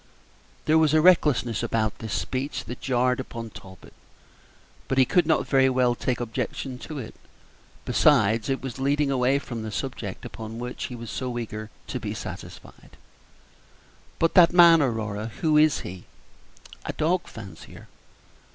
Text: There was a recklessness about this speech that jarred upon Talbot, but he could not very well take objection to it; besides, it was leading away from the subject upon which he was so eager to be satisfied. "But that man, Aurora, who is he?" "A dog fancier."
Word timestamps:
There 0.65 0.79
was 0.79 0.95
a 0.95 0.99
recklessness 0.99 1.61
about 1.61 1.99
this 1.99 2.15
speech 2.15 2.65
that 2.65 2.81
jarred 2.81 3.19
upon 3.19 3.51
Talbot, 3.51 3.93
but 4.87 4.97
he 4.97 5.05
could 5.05 5.27
not 5.27 5.45
very 5.45 5.69
well 5.69 5.93
take 5.93 6.19
objection 6.19 6.79
to 6.79 6.97
it; 6.97 7.13
besides, 7.85 8.49
it 8.49 8.63
was 8.63 8.79
leading 8.79 9.11
away 9.11 9.37
from 9.37 9.61
the 9.61 9.69
subject 9.69 10.25
upon 10.25 10.57
which 10.57 10.85
he 10.85 10.95
was 10.95 11.11
so 11.11 11.37
eager 11.37 11.69
to 11.85 11.99
be 11.99 12.15
satisfied. 12.15 12.97
"But 14.17 14.33
that 14.33 14.51
man, 14.51 14.81
Aurora, 14.81 15.27
who 15.41 15.55
is 15.55 15.81
he?" 15.81 16.05
"A 16.83 16.93
dog 16.93 17.27
fancier." 17.27 17.87